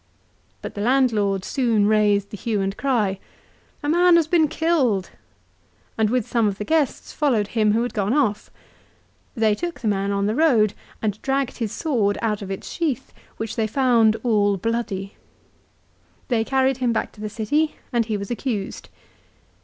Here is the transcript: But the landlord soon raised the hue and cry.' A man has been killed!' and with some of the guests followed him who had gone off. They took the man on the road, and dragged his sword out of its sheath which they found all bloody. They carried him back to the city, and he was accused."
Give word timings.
But 0.63 0.73
the 0.73 0.81
landlord 0.81 1.45
soon 1.45 1.85
raised 1.85 2.31
the 2.31 2.35
hue 2.37 2.59
and 2.59 2.75
cry.' 2.75 3.19
A 3.83 3.87
man 3.87 4.15
has 4.15 4.25
been 4.25 4.47
killed!' 4.47 5.11
and 5.95 6.09
with 6.09 6.27
some 6.27 6.47
of 6.47 6.57
the 6.57 6.65
guests 6.65 7.13
followed 7.13 7.49
him 7.49 7.73
who 7.73 7.83
had 7.83 7.93
gone 7.93 8.15
off. 8.15 8.49
They 9.35 9.53
took 9.53 9.79
the 9.81 9.87
man 9.87 10.11
on 10.11 10.25
the 10.25 10.33
road, 10.33 10.73
and 11.03 11.21
dragged 11.21 11.57
his 11.57 11.71
sword 11.71 12.17
out 12.19 12.41
of 12.41 12.49
its 12.49 12.67
sheath 12.67 13.13
which 13.37 13.55
they 13.55 13.67
found 13.67 14.17
all 14.23 14.57
bloody. 14.57 15.17
They 16.29 16.43
carried 16.43 16.77
him 16.77 16.91
back 16.91 17.11
to 17.11 17.21
the 17.21 17.29
city, 17.29 17.75
and 17.93 18.03
he 18.05 18.17
was 18.17 18.31
accused." 18.31 18.89